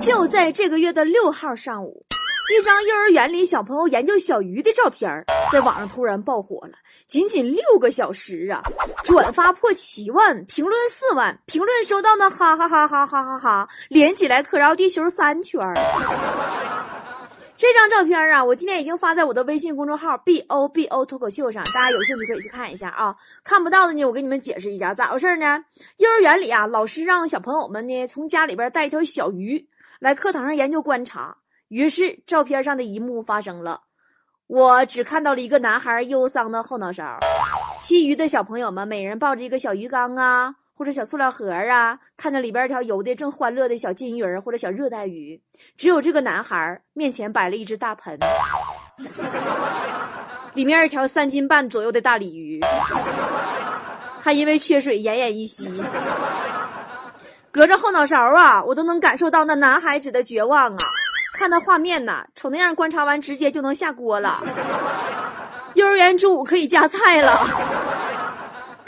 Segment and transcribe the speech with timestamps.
[0.00, 2.04] 就在这个月的六号上午，
[2.58, 5.10] 一张幼儿园里小朋友研究小鱼的照片
[5.52, 6.72] 在网上突然爆火了。
[7.06, 8.62] 仅仅六个小时啊，
[9.04, 15.60] 转发破七万，评论四万，评论收到那哈哈哈哈哈哈哈，连起来可绕地球三圈
[17.58, 23.16] 这张照片啊，我今天已经发在我的微信公众号 b o b o 脱口秀上，大家有兴趣可以去看一下啊。
[23.42, 25.64] 看不到的呢，我给你们解释一下咋回事呢？
[25.96, 29.68] 幼儿园里啊，老师让小朋友们呢从家里边带一条小鱼
[29.98, 33.80] 来课堂上研究观察，于是照片上的一幕发生了，
[34.46, 37.18] 我只看到了一个男孩忧伤的后脑勺，
[37.80, 40.54] 其余的小朋友们每人抱着一个小鱼缸啊。
[40.78, 45.42] 或者小塑料盒啊，看着里边一条游的正欢乐的小金鱼儿或者小热带鱼，
[45.76, 48.16] 只有这个男孩面前摆了一只大盆，
[50.54, 52.60] 里面一条三斤半左右的大鲤鱼，
[54.22, 55.68] 还因为缺水奄奄一息。
[57.50, 60.78] 隔着后脑勺啊，我都能感受到那男孩子的绝望啊！
[61.34, 64.40] 看那画面呐，瞅那样观察完直接就能下锅了，
[65.74, 67.87] 幼儿园中午可以加菜了。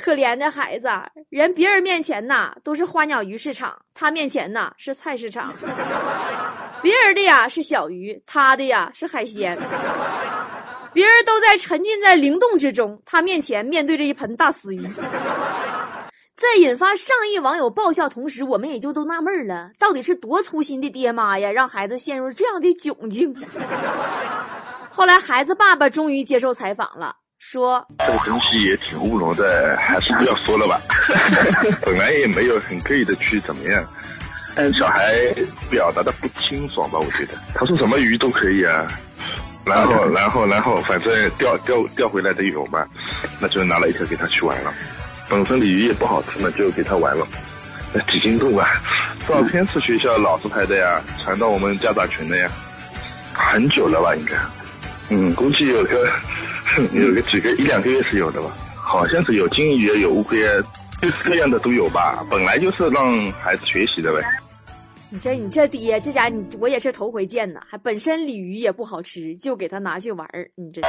[0.01, 0.89] 可怜的孩子，
[1.29, 5.53] 人别人面前呐都是花鸟鱼市场，他面前呐是菜市场。
[6.83, 9.57] 别人的呀是小鱼，他的呀是海鲜。
[10.93, 14.81] 别人都在沉浸在灵动之中，他面前面对着一盆大死鱼。
[16.35, 23.37] 在引发上亿网友爆笑同时，我们也就都纳闷了，到底是多粗心的爹妈呀，让孩子陷入这样的窘境。
[24.91, 27.15] 后来，孩子爸爸终于接受采访了。
[27.41, 30.79] 说这个东西也挺乌龙的，还是不要说了吧。
[31.83, 33.83] 本来也没有很刻意的去怎么样，
[34.55, 35.15] 但小孩
[35.71, 36.99] 表达的不清爽吧？
[36.99, 38.87] 我觉得他说什么鱼都可以啊，
[39.65, 42.87] 然后然后然后反正钓钓钓回来的有嘛，
[43.41, 44.73] 那就拿了一条给他去玩了。
[45.27, 47.27] 本身鲤鱼也不好吃嘛，就给他玩了。
[47.95, 48.69] 那几斤重啊？
[49.27, 52.51] 照片是学校老师拍的呀，传到我们家长群的呀，
[53.33, 54.15] 很久了吧？
[54.15, 54.35] 应该，
[55.09, 56.07] 嗯，估计有个。
[56.95, 60.39] 有个几个一两个月是有的吧，好像是有金鱼有乌龟，
[61.01, 62.25] 各式各样的都有吧。
[62.31, 64.23] 本来就是让孩子学习的呗。
[65.13, 70.49] 你这你这爹这家你我也是头回见呢，还本身鲤鱼也不好吃，就给他拿去玩儿。
[70.55, 70.81] 你这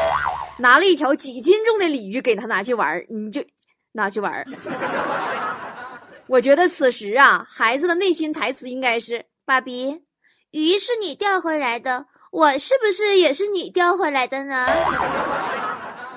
[0.59, 3.43] 拿了一条几斤重的鲤鱼给他拿去玩儿，你就
[3.93, 4.45] 拿去玩儿。
[6.27, 10.03] 我觉得此时啊，孩子的内心台词应该是：爸比，
[10.51, 14.67] 鱼是你钓回来的，我是不是也是你钓回来的呢？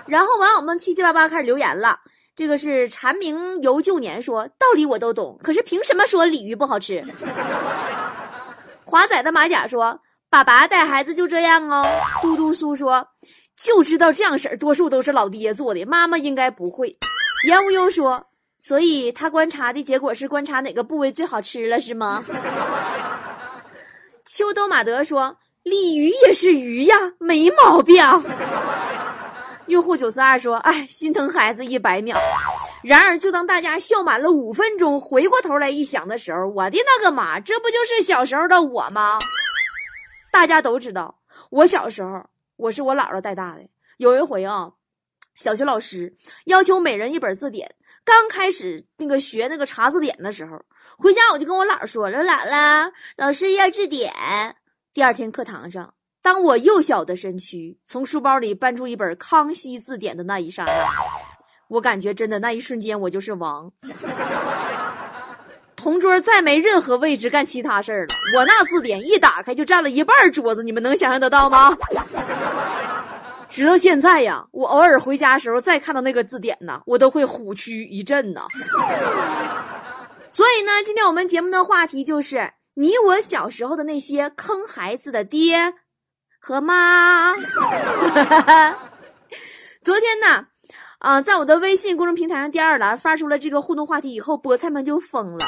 [0.06, 1.98] 然后网友们七七八八开始留言了。
[2.36, 7.00] 这个是蝉鸣游旧年说道理我都懂，可是凭什么说鲤鱼不好吃？
[8.84, 11.86] 华仔的马甲说爸爸带孩子就这样哦。
[12.20, 13.06] 嘟嘟苏说
[13.56, 16.98] 就知道这样式儿，多数都是老爹做的，妈妈应该不会。
[17.46, 18.26] 烟无忧说
[18.58, 22.24] 所以他观察的结果是观察哪个部位最好吃了是吗？
[24.26, 28.02] 秋兜马德说鲤鱼也是鱼呀，没毛病。
[29.66, 32.16] 用户九四二说：“哎，心疼孩子一百秒。”
[32.84, 39.18] 然而，就当大家笑满了五分钟，回过头来一想的时候，我的那个妈，这不就是小时候的我吗？
[40.30, 41.20] 大家都知道，
[41.50, 42.26] 我小时候
[42.56, 43.62] 我是我姥姥带大的。
[43.96, 44.72] 有一回啊，
[45.36, 46.12] 小学老师
[46.44, 47.74] 要求每人一本字典。
[48.04, 50.60] 刚开始那个学那个查字典的时候，
[50.98, 54.12] 回家我就跟我姥说了：“姥姥，老师要字典。”
[54.92, 55.94] 第二天课堂上。
[56.24, 60.72] 当我幼小的身躯从书包里搬出一本《康熙字典》的那一刹那，
[61.68, 63.70] 我感觉真的那一瞬间我就是王。
[65.76, 71.76] 同桌再没任何位置干其他事儿了，我那字典一打开就占了一半桌子，你们能想象得到吗？
[73.50, 78.46] 直到现在呀，我偶尔回家的时候再看到那个字典呢，我都会虎躯一震呐。
[80.30, 85.74] 所以呢，今天我们节目的话题就是你我小时候的那些坑孩子的爹。
[86.46, 87.32] 和妈，
[89.80, 90.44] 昨天呢，
[90.98, 95.46] 啊，在我的微信公众平台上第二栏发出了这个互动话题以后，菠菜们就疯了，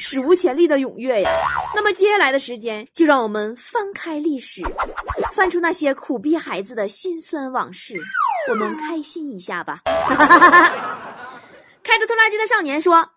[0.00, 1.30] 史无前例的踊跃呀。
[1.76, 4.62] 那么接下来的时间，就让我们翻开历史，
[5.32, 7.94] 翻出那些苦逼孩子的辛酸往事，
[8.50, 9.78] 我们开心一下吧。
[11.84, 13.08] 开着拖拉机的少年说：“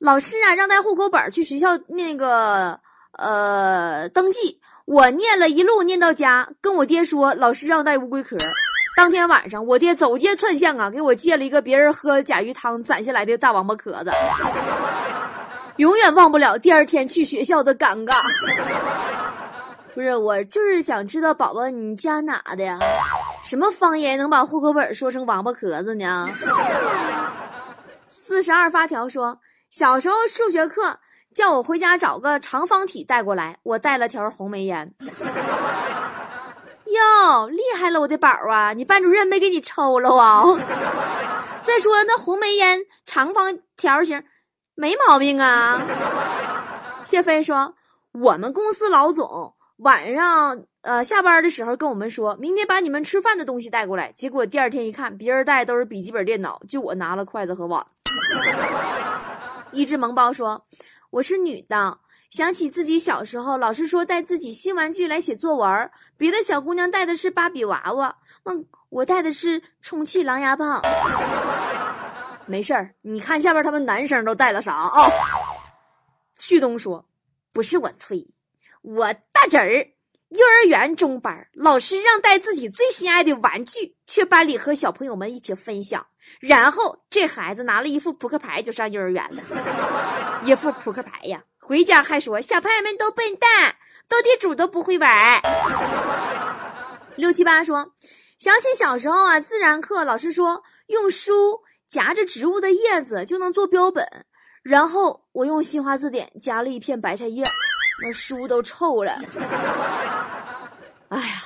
[0.00, 2.80] 老师啊，让带户口本去学校那个
[3.18, 8.36] 呃登记。”我念了一路念到家，跟我爹说老师让带乌龟壳。
[8.96, 14.10] 当天晚上，我爹走街串巷啊，给我借了一个别人喝甲鱼汤攒下来的大王八壳子，
[15.76, 18.14] 永远忘不了第二天去学校的尴尬。
[19.94, 22.78] 不是，我就是想知道宝宝你家哪的呀？
[23.44, 26.28] 什么方言能把户口本说成王八壳子呢？
[28.06, 29.38] 四十二发条说，
[29.70, 30.98] 小时候数学课。
[31.34, 33.56] 叫我回家找个长方体带过来。
[33.62, 34.94] 我带了条红梅烟。
[36.86, 38.72] 哟，厉害了，我的宝啊！
[38.72, 40.42] 你班主任没给你抽了啊？
[41.62, 44.24] 再说那红梅烟长方条形，
[44.74, 45.80] 没毛病啊。
[47.04, 47.74] 谢飞说，
[48.12, 54.10] 我们公司老总晚上呃下班的时候跟我们说，明天把你们吃饭的东西带过来。
[54.12, 57.86] 结果第二天一看，别人带都是笔记本电脑，就我拿了筷子和碗。
[59.70, 60.64] 一只萌包说，
[61.10, 61.98] 我是女的。
[62.30, 70.80] 想起自己小时候，老师说带自己新玩具来写作文，别的小姑娘带的是芭比娃娃，嗯，我带的是充气狼牙棒。
[72.46, 74.88] 没事儿，你看下边他们男生都带了啥啊？
[76.34, 77.04] 旭东说
[77.52, 78.28] ：“不是我吹，
[78.82, 79.72] 我大侄儿
[80.28, 86.06] 幼儿园中班，老师让带自己最心爱的玩具去班里和小朋友们一起分享，
[86.38, 89.42] 然后这孩子拿了一副扑克牌就上幼儿园了，
[90.46, 93.76] 一副扑克牌呀。”回家还说小朋友们都笨蛋，
[94.08, 95.40] 斗地主都不会玩。
[97.14, 97.92] 六七八说，
[98.40, 104.04] 想起小时候啊，自然课老师说用书夹着植物的叶子就能做标本，
[104.64, 107.44] 然后我用新华字典夹了一片白菜叶，
[108.02, 109.16] 那书都臭了。
[111.10, 111.42] 哎呀，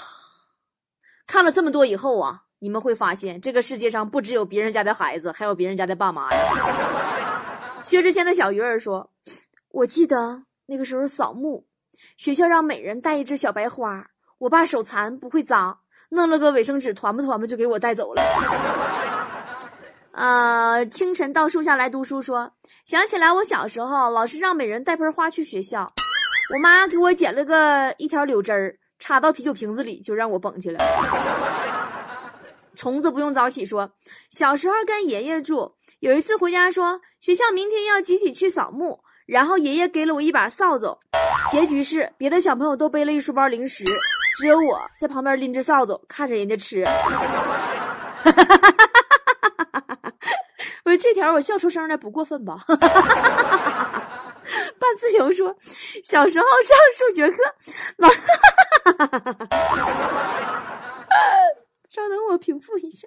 [1.27, 6.41] 看了这么多以后啊，你们会发现这个世界上不只有别人家的孩子，还有别人家的爸妈呀。
[7.83, 9.11] 薛之谦的小鱼儿说。
[9.71, 11.67] 我记得那个时候扫墓，
[12.17, 14.07] 学校让每人带一只小白花。
[14.39, 18.23] 我爸手残不会扎，弄了个卫生纸团吧团吧就给我带走了。
[20.13, 22.51] 呃，清晨到树下来读书，说
[22.87, 25.93] 想起来我小时候，老师让每人带盆花去学校，
[26.55, 30.79] 我妈给我捡了个一条柳枝儿，插到啤酒瓶子里就让我捧去了。
[32.75, 33.91] 虫子不用早起，说
[34.31, 39.01] 小时候跟爷爷住，有一次回家说学校明天要集体去扫墓。
[39.27, 40.99] 然后爷爷给了我一把扫帚，
[41.51, 43.83] 结局是别的小朋友都背了一书包零食，
[44.37, 46.85] 只有我在旁边拎着扫帚看着人家吃。
[50.85, 52.59] 不是这条我笑出声来不过分吧？
[54.79, 55.57] 半自由说，
[56.03, 57.39] 小时候上数学课，
[57.97, 58.11] 老，
[61.95, 63.07] 稍等我平复一下。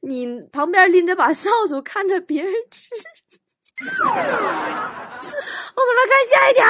[0.00, 2.94] 你旁边拎着把扫帚，看着别人吃。
[5.76, 6.64] 我们来看下一条。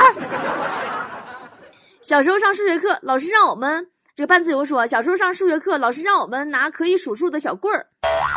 [2.03, 7.87] 小时候上数学课，老师让我们这个半自由说，小时候上数学课，老师让我们拿可以数数的小棍儿，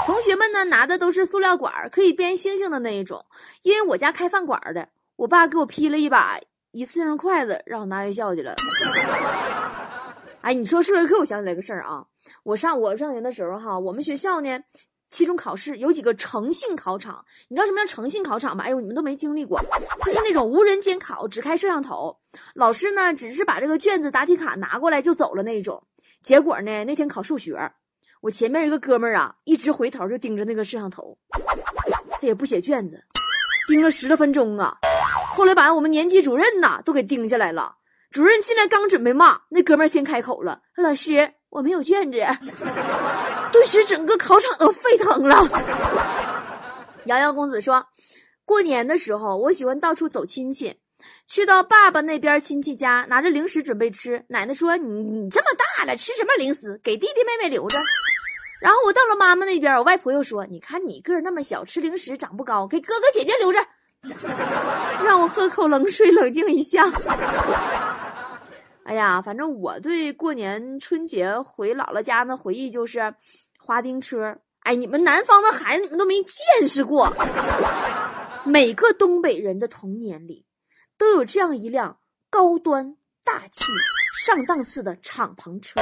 [0.06, 3.26] 同学们呢拿的都是塑料管，可以编星星的那一种。
[3.64, 8.56] 因为我家开饭馆的，我爸给我批了一把一次性筷子，让我拿学校去了。
[10.44, 12.06] 哎，你说数学课，我想起来个事儿啊。
[12.44, 14.60] 我上我上学的时候哈，我们学校呢，
[15.10, 17.24] 期中考试有几个诚信考场。
[17.48, 18.66] 你知道什么叫诚信考场吗？
[18.66, 19.58] 哎呦，你们都没经历过，
[20.04, 22.18] 就是那种无人监考，只开摄像头，
[22.56, 25.82] 老师呢只是把这个卷子、答题卡拿过来就走了那种。
[26.22, 27.58] 结果呢，那天考数学，
[28.20, 31.18] 我前面一个哥们儿啊，一直回头就盯着那个摄像头，
[32.20, 33.02] 他也不写卷子，
[33.70, 34.78] 盯了十来分钟啊。
[35.38, 37.78] 后来把我们年级主任呐都给盯下来了。
[38.14, 42.20] 主任进来刚准备骂，那哥们儿先开口了：“老师，我没有卷子。
[43.52, 45.44] ”顿时整个考场都沸腾了。
[47.06, 47.84] 瑶瑶公子说
[48.46, 50.76] ：“过年的时候，我喜欢到处走亲戚，
[51.28, 54.24] 去到爸爸那边亲戚家，拿着零食准备吃。
[54.30, 56.80] 奶奶说：‘你你这么大了，吃什么零食？
[56.84, 57.80] 给弟弟妹妹留着。’
[58.62, 63.60] 然后我到了妈妈那边，我外婆又说：‘你看你个儿那么小，吃零食长不高，给哥哥姐姐留着。
[65.04, 66.86] ’让我喝口冷水，冷静一下。”
[68.86, 73.14] 哎呀，反正我对过年春节回姥姥家那回忆就是
[73.58, 74.38] 滑冰车。
[74.60, 77.12] 哎，你们南方的孩子，你们都没见识过。
[78.46, 80.46] 每个东北人的童年里，
[80.98, 81.98] 都有这样一辆
[82.30, 83.64] 高端大气
[84.26, 85.80] 上档次的敞篷车，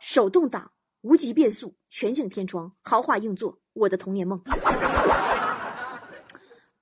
[0.00, 0.70] 手动挡，
[1.02, 4.40] 无级变速，全景天窗，豪华硬座，我的童年梦。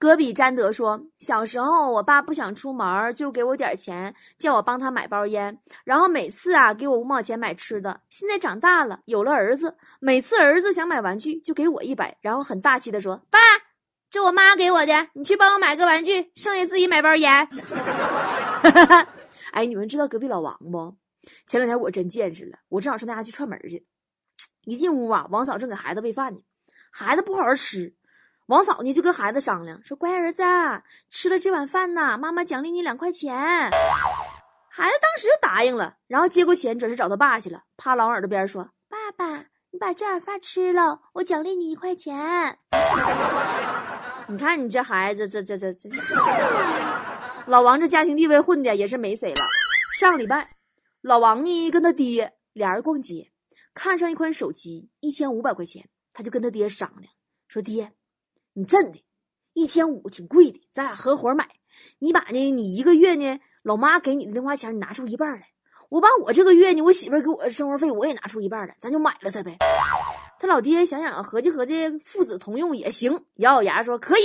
[0.04, 8.02] 戈比詹德说：“小时候，我爸不想出门，就给我点钱，叫我帮他买包烟，然后每次啊给我五毛钱买吃的。
[8.10, 13.38] 现在长大了，有了儿子，每次儿子想买玩具，就给我一百，然后很大气的说：‘爸，
[14.10, 17.48] 这我妈给我的，你去帮我买个玩具，剩下自己买包烟。
[19.52, 20.94] ’哎，你们知道隔壁老王不？
[21.46, 23.86] 前两天我真见识了，我正好上他家去串门去，
[24.66, 26.40] 一进屋啊，王嫂正给孩子喂饭呢，
[26.92, 27.94] 孩子不好好吃。”
[28.46, 30.42] 王嫂呢就跟孩子商量说：“乖儿子，
[31.08, 33.34] 吃了这碗饭呐，妈妈奖励你两块钱。”
[34.68, 42.58] 孩子当时就答应了，然后接过钱，转身找他爸去了，趴老耳朵边说：“爸爸，你把这碗饭吃了，我奖励你一块钱。
[44.28, 45.88] ”你看你这孩子，这这这这，
[47.46, 49.42] 老王这家庭地位混的也是没谁了。
[49.98, 50.56] 上个礼拜，
[51.00, 53.30] 老王呢跟他爹俩人逛街，
[53.72, 57.10] 看上一款手机，一千五百块钱，他就跟他爹商量
[57.48, 57.92] 说：“爹，
[58.56, 59.04] 你真的，
[59.52, 61.48] 一千五挺贵的，咱俩合伙买。
[61.98, 65.48] 你把呢，你一个月呢，老妈给你的零花钱，你拿出一半来。
[65.88, 69.58] 我把我这个月呢，我媳妇给我的生活费，我也拿出一半来，咱就买了它呗。”
[70.38, 74.22] 他老爹想想，合计合计，父子同用也行，咬咬牙说可以。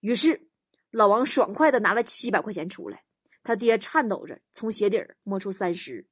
[0.00, 0.48] 于是，
[0.92, 3.02] 老王爽快的拿了七百块钱出来。
[3.42, 6.06] 他爹颤抖着从鞋底摸出三十，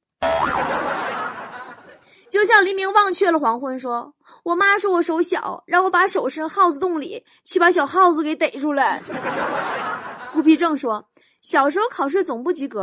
[2.31, 4.15] 就像黎明忘却了黄昏，说
[4.45, 9.03] ：“我妈说我手小，让我把手伸耗子洞里去，把小耗子给逮出来。”
[10.33, 11.09] 孤僻症说
[11.43, 12.81] ：“小时候考试总不及格，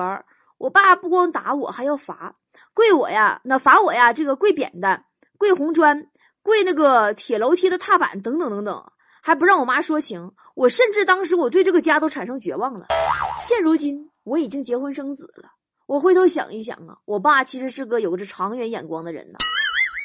[0.58, 2.36] 我爸不光打我，还要罚，
[2.74, 5.06] 跪我呀，那罚我呀，这个跪扁担，
[5.38, 6.08] 跪红砖。”
[6.44, 10.34] 跪那个铁楼梯的踏板等等等等，还不让我妈说情。
[10.56, 12.88] 我甚至当时我对这个家都产生绝望了。
[13.40, 15.48] 现如今我已经结婚生子了，
[15.86, 19.38] 我回头想一想啊，我爸其实是个有着长远眼光的人呐，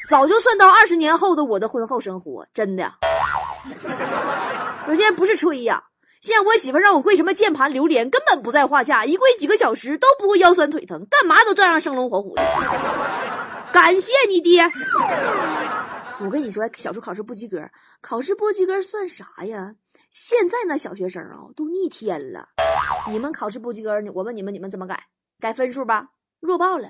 [0.09, 2.91] 早就算到二十年后的我的婚后生活，真的。
[4.87, 5.81] 我现在不是吹呀，
[6.21, 12.43] 现在我媳妇让我跪什么键盘、榴莲根本不在话下，一跪几个小时都不会腰酸腿疼，干嘛都照样生龙活虎的。
[13.71, 14.69] 感谢你爹。
[16.21, 17.57] 我跟你说，小时候考试不及格，
[18.01, 19.73] 考试不及格算啥呀？
[20.11, 22.49] 现在那小学生啊，都逆天了。
[23.09, 25.01] 你们考试不及格，我问你们，你们怎么改？
[25.39, 26.09] 改分数吧？
[26.39, 26.89] 弱爆了。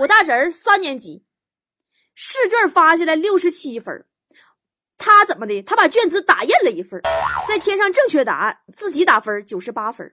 [0.00, 1.24] 我大侄儿三年级，
[2.14, 4.06] 试卷发下来六十七分，
[4.96, 5.62] 他怎么的？
[5.62, 7.00] 他把卷子打印了一份，
[7.48, 10.10] 再添上正确答案，自己打分九十八分，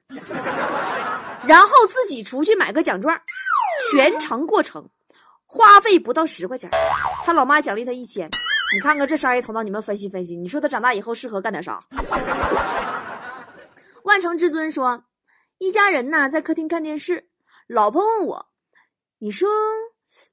[1.46, 3.18] 然后自己出去买个奖状，
[3.92, 4.90] 全程过程。
[5.52, 6.70] 花费不到十块钱，
[7.26, 8.30] 他老妈奖励他一千。
[8.76, 10.38] 你看看这商业头脑，你们分析分析。
[10.38, 11.84] 你说他长大以后适合干点啥？
[14.04, 15.06] 万城至尊说，
[15.58, 17.29] 一家人呐在客厅看电视，
[17.70, 18.48] 老婆问我，
[19.20, 19.48] 你说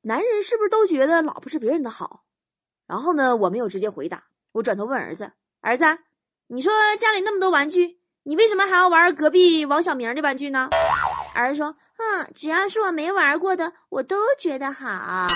[0.04, 2.24] 男人是不是都觉得老婆是别人的好？
[2.86, 5.84] 然后呢，我没有直接回答，我转头问儿子，儿子，
[6.46, 10.70] 你说家里那么多玩具，你为什么还要玩隔壁王小明的玩具呢？
[11.34, 15.26] 儿子说：“哼，只要是我没玩过的，我都觉得好。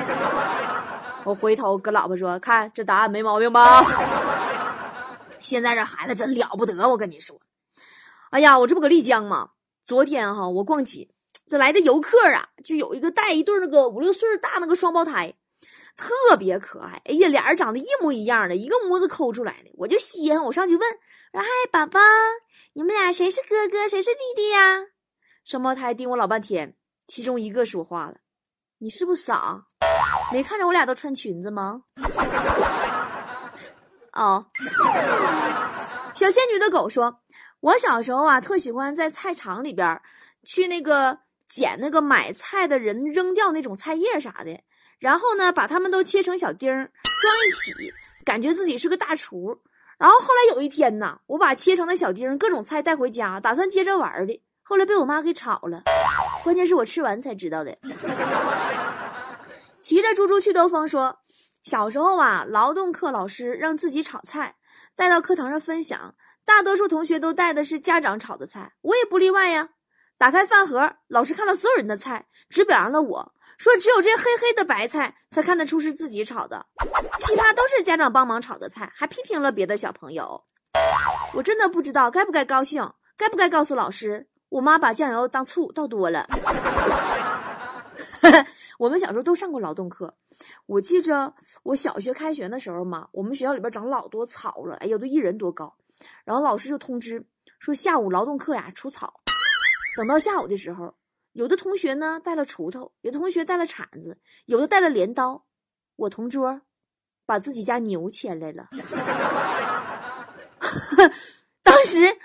[1.26, 3.84] ”我回头跟老婆说：“看这答案没毛病吧？”
[5.40, 7.38] 现在这孩子真了不得，我跟你说。
[8.30, 9.50] 哎呀，我这不搁丽江吗？
[9.84, 11.08] 昨天哈，我逛街，
[11.48, 15.34] 这来这游客啊，就有一个带一对那个五六岁大那个双胞胎，
[15.96, 17.00] 特别可爱。
[17.06, 20.90] 哎呀，俩人长得一模一样的，一个模子抠出来的，我就稀罕，我上去问
[21.32, 21.98] ：“说嗨，宝宝，
[22.74, 24.86] 你们俩谁是哥哥，谁是弟弟呀？”
[25.44, 26.76] 双胞胎盯我老半天，
[27.06, 28.16] 其中一个说话了
[28.78, 29.64] ：“你是不是傻？
[30.30, 31.84] 没看着我俩都穿裙子吗？”
[34.12, 34.44] 哦，
[36.14, 37.20] 小仙女的狗说
[37.60, 39.98] ：“我小时候啊，特喜欢在菜场里边
[40.44, 44.60] 去那个捡那个买菜的人扔掉那种菜叶啥的，
[44.98, 46.90] 然后呢，把它们都切成小丁儿
[47.22, 47.92] 装一起，
[48.24, 49.58] 感觉自己是个大厨。
[49.98, 55.82] 然后后来有一天呢，我把切成的小丁各种菜带回家，打算接着玩的。”后来被我妈给炒了，
[56.44, 57.74] 关键是我吃完才知道的。
[59.80, 61.20] 骑着猪猪去兜风说，
[61.64, 64.56] 小时候啊，劳动课老师让自己炒菜，
[64.94, 66.14] 带到课堂上分享，
[66.44, 69.70] 大多数同学都带的是家长炒的菜，我也不例外呀。
[70.18, 76.66] 打开饭盒，老师看了所有人的菜，只表扬了我说，只有这黑黑的白菜才看得出是自己炒的，
[77.18, 80.42] 其他都是家长帮忙炒的菜，还批评了别的小朋友。
[81.34, 84.28] 我真的不知道该不该高兴，该不该告诉老师。
[84.48, 86.26] 我妈把酱油当醋倒多了。
[88.78, 90.14] 我们小时候都上过劳动课，
[90.66, 91.32] 我记着
[91.62, 95.76] 我小学开学的时候嘛，我们学校里边长老多草了，哎呦，都一人多高。
[96.24, 97.24] 然后老师就通知
[97.60, 99.20] 说下午劳动课呀除草。
[99.98, 100.94] 等到下午的时候，
[101.32, 105.44] 有的同学呢带了锄头，有的同学带了铲子，有的带了镰刀。
[105.96, 106.60] 我同桌
[107.26, 108.68] 把自己家牛牵来了。
[111.64, 112.16] 当时。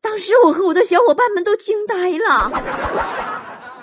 [0.00, 2.48] 当时我和我的小伙伴们都惊呆了，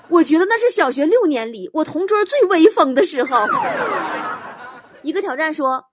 [0.07, 3.45] 我觉得那是小学六年里我同桌最威风的时候。
[5.03, 5.85] 一个挑战说：“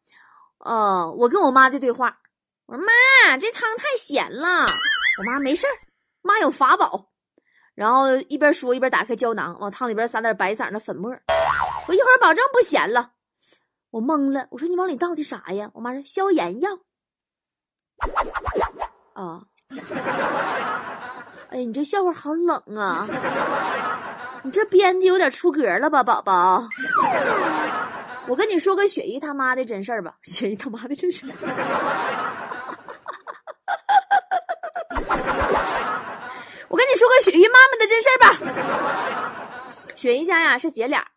[0.65, 2.21] 呃，我跟我妈的对话，
[2.67, 4.65] 我说妈，这汤太咸了。”
[5.19, 5.75] 我妈没事儿，
[6.23, 7.12] 妈有法宝。
[7.83, 11.11] 然后一边说一边打开胶囊，往汤里边撒点白色的粉末。
[11.89, 13.11] 我一会儿保证不咸了。
[13.91, 15.69] 我懵了，我说你往里倒的啥呀？
[15.75, 16.79] 我妈说消炎药。
[19.15, 19.43] 啊。
[21.51, 23.05] 哎，你这笑话好冷啊！
[24.45, 26.63] 你这编的有点出格了吧，宝宝？
[28.29, 32.32] 我跟你说个雪姨他妈的真事儿吧，雪姨他妈的真事儿。
[37.63, 39.95] 他们的真事儿吧。
[39.95, 41.13] 雪姨家呀是姐俩，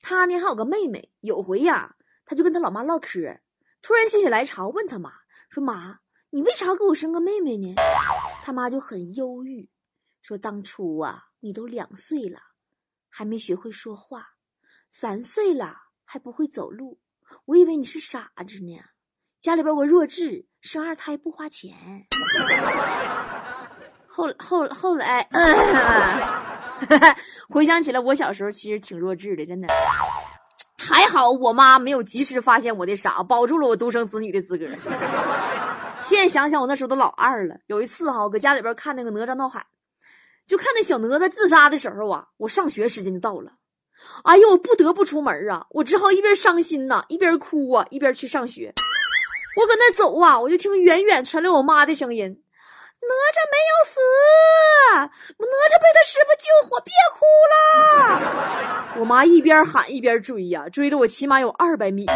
[0.00, 1.12] 她呢还有个妹妹。
[1.20, 3.40] 有回呀，她就跟她老妈唠嗑，
[3.82, 5.12] 突然心血来潮问她妈
[5.48, 6.00] 说：“妈，
[6.30, 7.74] 你为啥给我生个妹妹呢？”
[8.42, 9.70] 她妈就很忧郁，
[10.22, 12.40] 说：“当初啊，你都两岁了，
[13.08, 14.30] 还没学会说话，
[14.90, 17.00] 三岁了还不会走路，
[17.44, 18.80] 我以为你是傻子呢。
[19.40, 22.08] 家里边我弱智，生二胎不花钱。”
[24.16, 25.28] 后后后来，
[27.50, 29.68] 回想起来，我小时候其实挺弱智的，真的。
[30.78, 34.64] 还好我妈没有及时发现我的傻，保住了我独生子女的资格。
[36.00, 37.56] 现在想想，我那时候都老二了。
[37.66, 39.66] 有一次哈，我搁家里边看那个哪吒闹海，
[40.46, 43.52] 就看那小哪吒自杀的时候啊，我上学时间就到了。
[44.24, 48.72] 哎呦，我不得不出门啊，我只好一边伤心呐，一边哭啊，一边去上学。
[49.60, 52.42] 我搁那走啊，我就听远远传来我妈的声音。
[53.02, 54.00] 哪吒没有死，
[55.38, 57.54] 哪吒被他师傅救活，别哭了。
[58.98, 62.06] 我妈一边喊一边追呀，追了我起码有二百米。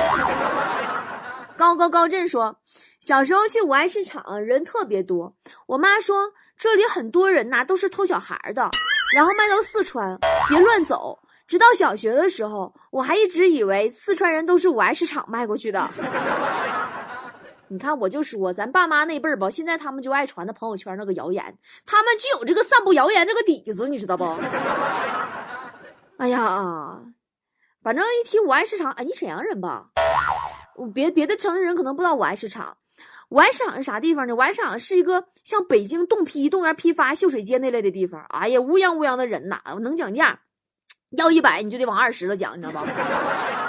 [1.57, 2.57] 高高高振说，
[3.01, 5.35] 小时候去五爱市场人特别多，
[5.67, 8.71] 我妈说这里很多人呐都是偷小孩的，
[9.15, 10.19] 然后卖到四川，
[10.49, 11.19] 别乱走。
[11.47, 15.91] 直到小学的时候，我还一直以为四川人都是五爱市场卖过去的。
[17.73, 24.25] 你看，我就说咱爸妈那辈儿吧，现在他们就爱传的朋友圈那个谣言，他们就有这个散布谣言这个底子，你知道不？
[26.19, 26.99] 哎呀，
[27.81, 29.87] 反正一提五爱市场，哎，你沈阳人吧？
[30.93, 32.77] 别别的城市人可能不知道五爱市场，
[33.29, 34.35] 五爱市场是啥地方呢？
[34.35, 38.21] 五爱市场是一个像北京动批、动员批发、秀水街那类的地方。
[38.31, 40.41] 哎呀，乌泱乌泱的人呐，能讲价。
[41.11, 42.87] 要一百你就得往二十了讲，你知道吧？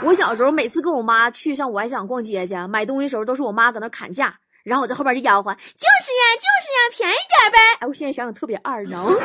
[0.03, 9.15] 我小时候每次跟我妈去上五爱市场逛街去买东西时候，都是我妈搁那砍价，然后我在后边就吆喝：“就是呀，就是呀，便宜点呗！”哎，我现在想想特别二，你知道吗？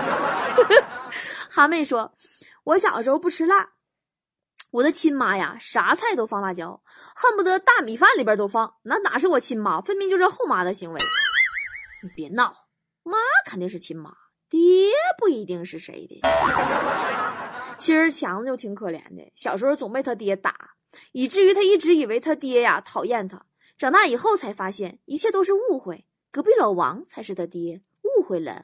[1.50, 2.12] 哈妹说，
[2.64, 3.70] 我小时候不吃辣，
[4.70, 6.82] 我的亲妈呀，啥菜都放辣椒，
[7.14, 11.00] 恨不得大米饭里边都放，那哪是我亲妈，分明就是后妈的行为。
[12.02, 12.54] 你别闹，
[13.02, 14.10] 妈肯定是亲妈，
[14.50, 16.20] 爹不一定是谁的。
[17.78, 20.76] 其实强子就挺可怜的，小时候总被他爹打，
[21.12, 23.44] 以至于他一直以为他爹呀讨厌他。
[23.76, 28.62] 长大以后才发现一切都是误会，隔壁老王才是他爹，误会了。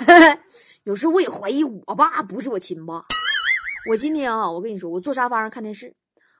[0.84, 3.04] 有时候我也怀疑我爸不是我亲爸。
[3.90, 5.94] 我今天啊，我跟你说，我坐沙发上看电视，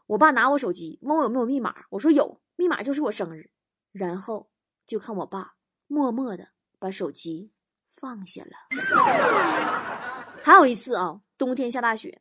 [0.07, 3.51] 我爸拿我手机问我有没有密码，我说有，密码就是我生日。
[3.93, 4.49] 然后
[4.87, 5.55] 就看我爸
[5.87, 7.53] 默默的把手机
[7.89, 10.00] 放下了。
[10.43, 12.21] 还有一次啊，冬天下大雪，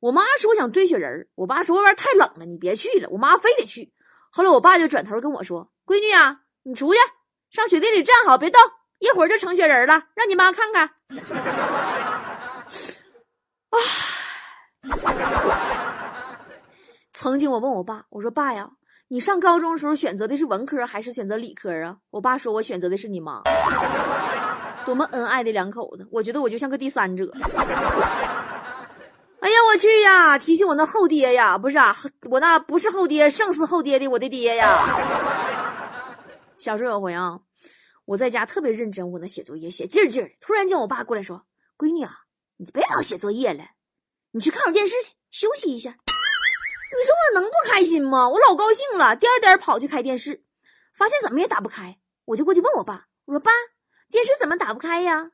[0.00, 3.08] 我妈说想堆雪人我爸说外边太冷了，你别去了。
[3.10, 3.92] 我妈非得去，
[4.30, 6.98] 后来我爸就转头跟我说：“闺女啊，你出去
[7.50, 8.60] 上雪地里站好，别动，
[8.98, 10.90] 一会儿就成雪人了，让你妈看看。
[13.70, 13.78] ”啊！
[17.12, 18.70] 曾经我问我爸，我说爸呀，
[19.08, 21.98] 你上高中时候选择的是文科还是选择理科啊？
[22.10, 23.42] 我爸说我选择的是你妈。
[24.84, 27.30] 多么恩爱的两口子，我觉得我就像个第三者。
[29.42, 30.38] 哎呀，我去呀！
[30.38, 31.96] 提醒我那后爹呀，不是啊，
[32.30, 34.78] 我那不是后爹，胜似后爹的我的爹呀。
[36.56, 37.40] 小时候有回啊，
[38.04, 41.44] 我在家特别认真，我那写作业写劲劲的，突然间我爸过来说
[41.76, 42.20] ：“闺女啊，
[42.56, 43.64] 你就别老写作业了，
[44.30, 45.90] 你去看会电视去，休息一下。”
[46.94, 48.28] 你说我能不开心吗？
[48.28, 50.44] 我老高兴了，颠颠跑去开电视，
[50.94, 53.50] 发现怎么也打不开，我就过去问我爸，我说爸。
[54.12, 55.30] 电视怎么打不开呀？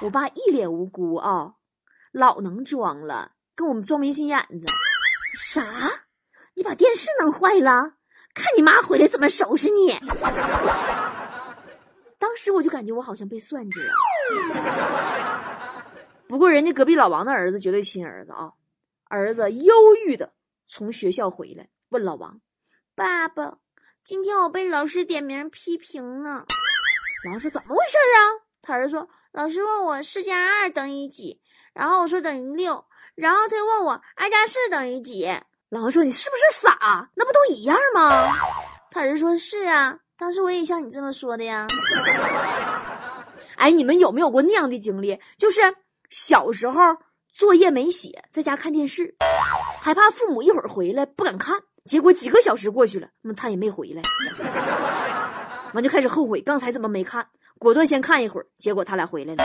[0.00, 1.52] 我爸一脸无辜啊，
[2.12, 4.64] 老能装了，跟我们装没心眼子。
[5.34, 5.62] 啥？
[6.54, 7.96] 你把电视弄坏了？
[8.32, 10.00] 看你妈回来怎么收拾你！
[12.18, 13.92] 当时我就感觉我好像被算计了。
[16.26, 18.52] 不过人家隔壁老王的儿子绝对亲儿子啊！
[19.10, 19.74] 儿子忧
[20.06, 20.32] 郁的
[20.66, 22.40] 从学校回来，问老王
[22.96, 23.58] ：“爸爸，
[24.02, 26.46] 今天我被老师点名批评呢。”
[27.26, 28.18] 老王说：“怎么回事啊？”
[28.62, 31.40] 他儿子说：“老师问我四加二等于几，
[31.74, 32.84] 然后我说等于六，
[33.16, 35.28] 然后他又问我二加四等于几。”
[35.70, 37.10] 老师说：“你是不是傻？
[37.14, 38.32] 那不都一样吗？”
[38.92, 41.66] 他儿子说：“是啊，当时我也像你这么说的呀。”
[43.56, 45.20] 哎，你们有没有过那样的经历？
[45.36, 45.60] 就是
[46.08, 46.80] 小时候
[47.34, 49.16] 作业没写，在家看电视，
[49.80, 54.02] 害怕父母一会儿回来不敢看，结果几个小时过去了，那他也没回来。
[55.76, 57.26] 完就开始后悔，刚才怎么没看？
[57.58, 59.44] 果断先看一会儿，结果他俩回来了。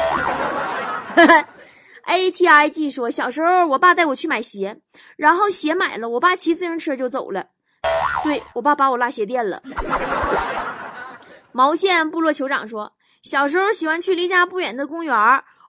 [2.08, 4.80] A T I G 说，小时候我爸带我去买鞋，
[5.18, 7.46] 然后鞋买了，我爸骑自行车就走了。
[8.24, 9.62] 对我爸把我拉鞋店了。
[11.52, 15.16] 毛线部落酋长说，小时候喜欢去离家不远的公园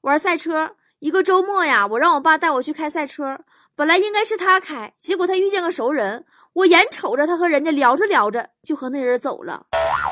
[0.02, 0.76] 玩赛车。
[1.00, 3.40] 一个周末呀，我让我爸带我去开赛车，
[3.74, 9.66] 本来应该是他开，结果他遇见个熟人，我眼瞅着他和人家聊着聊着就和那人走了，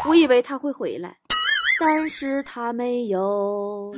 [0.09, 1.17] 我以为他会回来，
[1.79, 3.95] 但是他没有。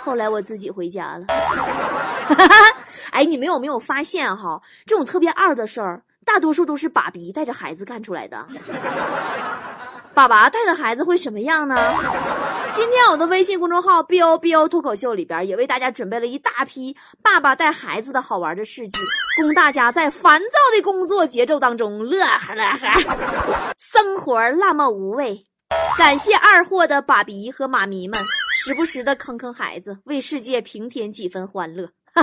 [0.00, 1.26] 后来我自己回家了。
[3.10, 8.46] 哎，你们有没有发现哈，这种特别二的事儿，大多数都是爸比带着孩子干出来的。
[10.14, 11.76] 爸爸带着孩子会什么样呢？
[12.70, 18.98] 今天我的微信公众号 “b o b o” 脱口秀”里边也为大家准备了一大批爸爸带孩子的好玩的事迹，
[19.40, 25.42] 供大家在烦躁的工作节奏当中乐呵乐呵，生活那么无味。
[25.96, 28.20] 感谢二货的爸比和妈咪们，
[28.52, 31.88] 时不时的坑坑孩子，为世界平添几分欢乐。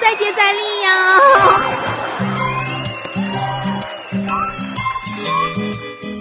[0.00, 1.18] 再接再厉呀！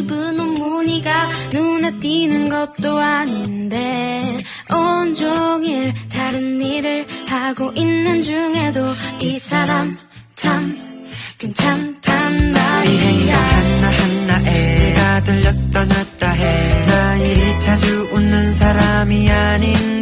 [0.00, 4.38] 입은 옷 무늬가 눈에 띄는 것도 아닌데
[4.72, 9.98] 온종일 다른 일을 하고 있는 중에도 이 사람
[10.34, 13.36] 참 괜찮단 말이야.
[13.36, 19.99] 하나하나에 다 들렸다 놨다 해나 이리 자주 웃는 사람이 아닌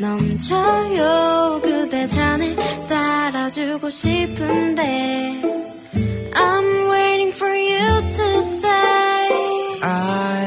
[0.00, 2.56] 넘쳐요 그대 잔을
[2.88, 5.42] 따라주고 싶은데
[6.32, 10.39] I'm waiting for you to say I